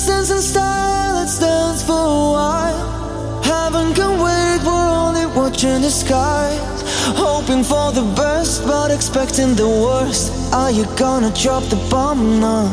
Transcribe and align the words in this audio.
sense 0.00 0.30
and 0.30 0.40
style, 0.40 1.26
dance 1.40 1.82
for 1.82 1.92
a 1.92 2.30
while. 2.34 3.42
Heaven 3.42 3.92
can 3.92 4.12
wait, 4.18 4.60
we're 4.64 4.92
only 5.04 5.26
watching 5.38 5.82
the 5.82 5.90
skies. 5.90 6.80
Hoping 7.24 7.62
for 7.62 7.92
the 7.92 8.06
best, 8.16 8.64
but 8.66 8.90
expecting 8.90 9.54
the 9.54 9.68
worst. 9.68 10.32
Are 10.54 10.70
you 10.70 10.86
gonna 10.96 11.32
drop 11.42 11.64
the 11.64 11.80
bomb 11.90 12.40
now? 12.40 12.64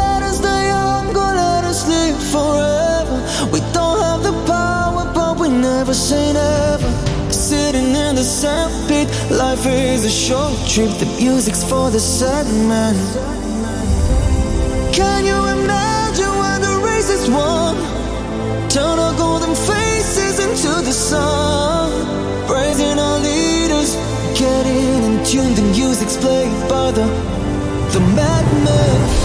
Let 0.00 0.20
us 0.22 0.40
die 0.42 0.66
young, 0.74 1.06
go 1.14 1.26
let 1.44 1.64
us 1.64 1.80
live 1.88 2.20
forever. 2.34 3.16
We 3.52 3.60
don't 3.72 4.00
have 4.06 4.22
the 4.28 4.36
power, 4.46 5.04
but 5.14 5.40
we 5.40 5.48
never 5.48 5.94
say 5.94 6.34
never. 6.34 6.90
Sitting 7.32 7.90
in 8.04 8.14
the 8.20 8.26
sandpit, 8.40 9.08
life 9.30 9.64
is 9.64 10.04
a 10.04 10.14
short 10.24 10.54
trip. 10.68 10.92
The 11.02 11.08
music's 11.18 11.64
for 11.64 11.90
the 11.90 12.00
sad 12.00 12.46
man. 12.68 13.43
Race? 17.28 17.76
Turn 18.68 18.98
our 18.98 19.16
golden 19.16 19.54
faces 19.54 20.38
into 20.38 20.68
the 20.82 20.92
sun. 20.92 21.90
Praising 22.46 22.98
our 22.98 23.18
leaders, 23.18 23.94
getting 24.38 25.02
in 25.08 25.24
tune. 25.24 25.54
The 25.54 25.62
music's 25.62 26.16
played 26.16 26.52
by 26.68 26.90
the 26.90 27.06
the 27.92 28.00
madman. 28.00 29.23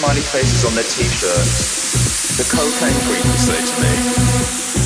Smiley 0.00 0.24
faces 0.32 0.64
on 0.64 0.72
their 0.72 0.88
t-shirts. 0.96 2.32
The 2.40 2.48
cocaine 2.48 2.96
freaks 3.04 3.44
say 3.44 3.60
to 3.60 3.76
me, 3.84 3.92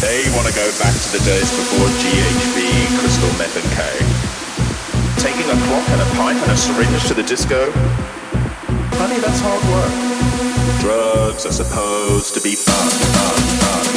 they 0.03 0.27
want 0.35 0.51
to 0.51 0.55
go 0.59 0.67
back 0.83 0.91
to 0.91 1.09
the 1.15 1.23
days 1.23 1.47
before 1.55 1.87
GHB, 2.03 2.99
crystal 2.99 3.31
meth 3.39 3.55
and 3.55 3.71
K. 3.79 3.87
Taking 5.23 5.47
a 5.47 5.59
clock 5.71 5.87
and 5.95 6.03
a 6.03 6.09
pipe 6.19 6.43
and 6.43 6.51
a 6.51 6.57
syringe 6.57 7.07
to 7.07 7.15
the 7.15 7.23
disco? 7.23 7.71
Honey, 8.99 9.21
that's 9.21 9.39
hard 9.39 9.63
work. 9.71 10.81
Drugs 10.83 11.47
are 11.47 11.53
supposed 11.53 12.35
to 12.35 12.41
be 12.41 12.57
fun, 12.57 12.91
fun, 12.91 13.85
fun. 13.87 13.94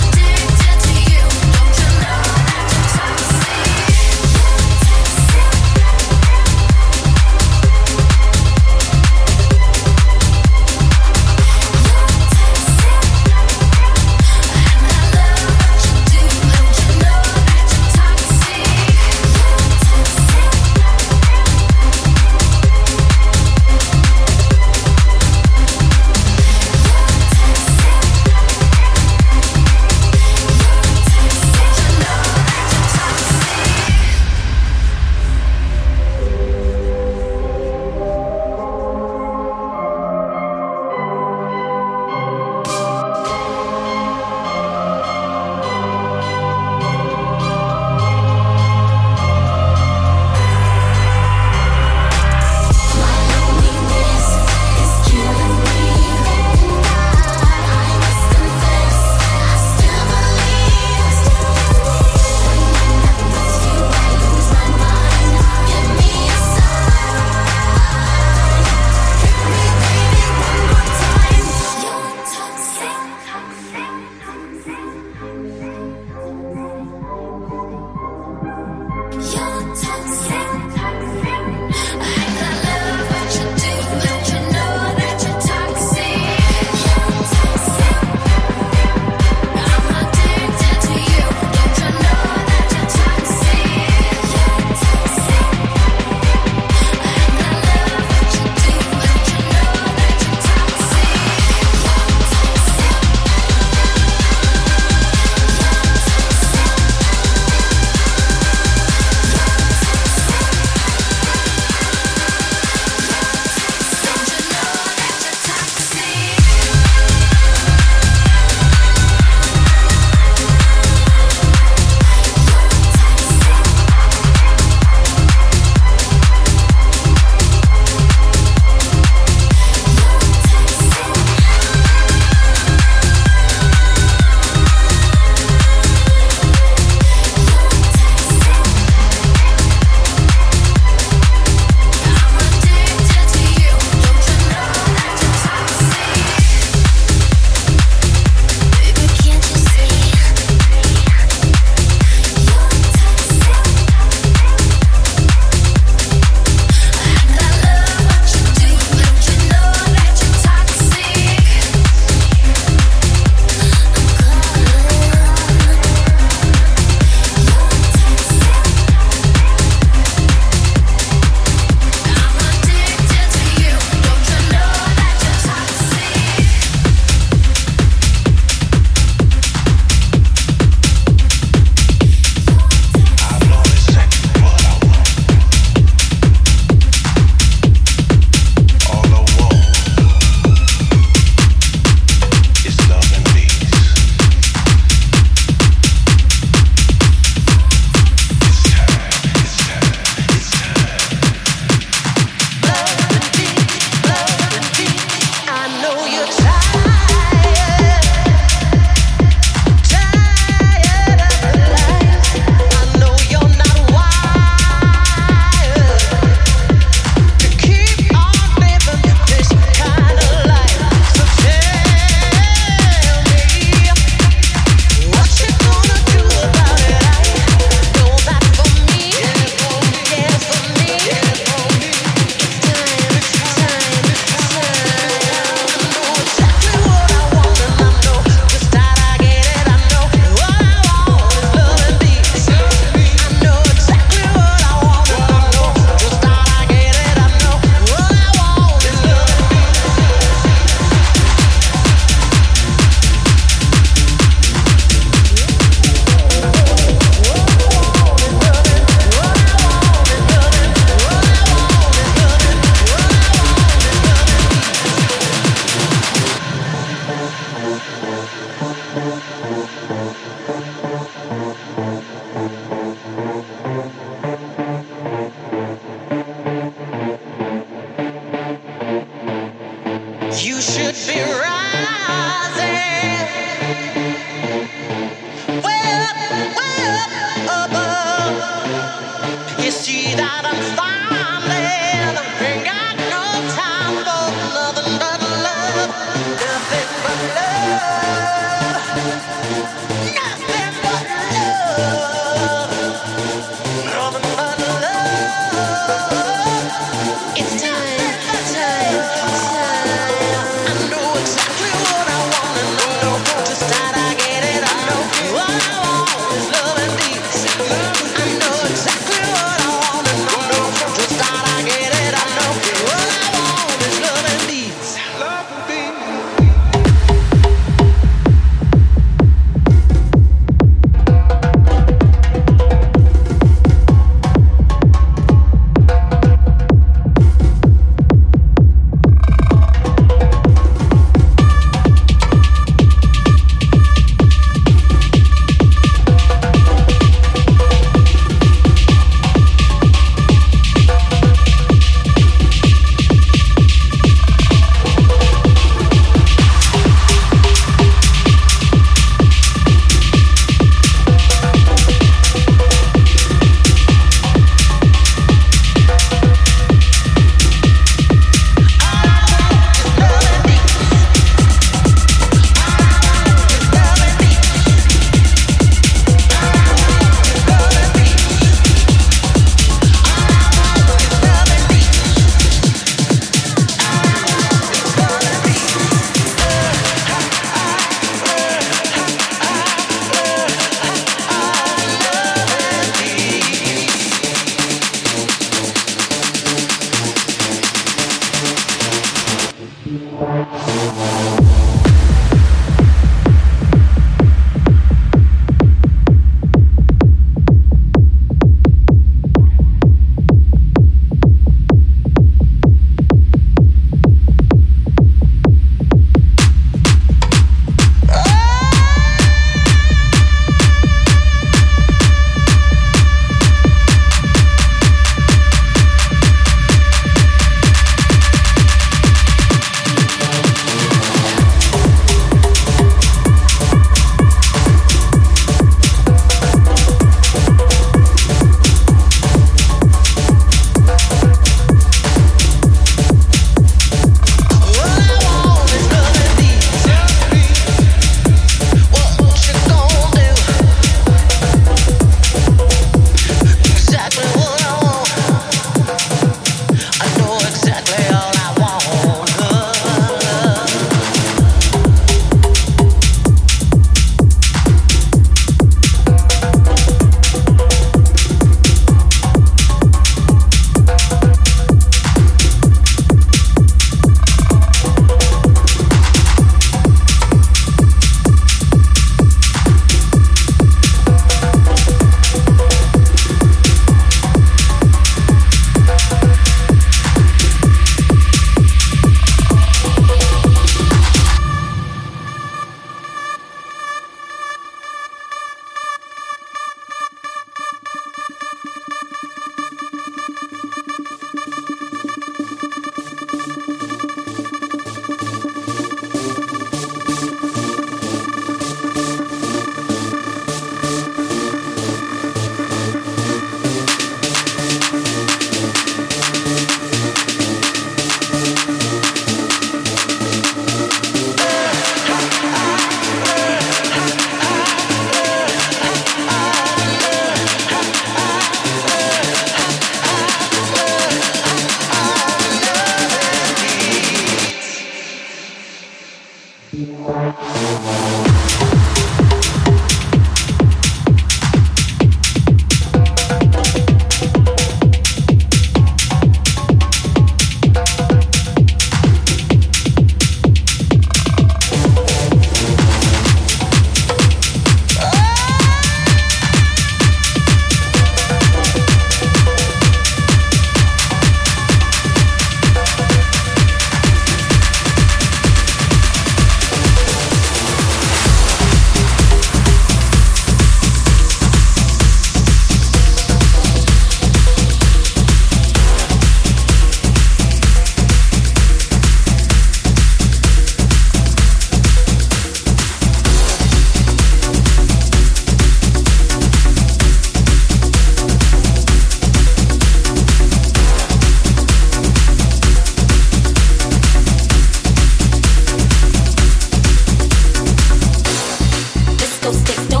those 599.41 599.59
sticks. 599.59 599.87
Don't 599.87 600.00